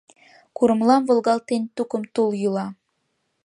Курымлам 0.57 1.01
волгалтен, 1.07 1.63
тукым 1.75 2.03
тул 2.13 2.29
йӱла 2.41 2.67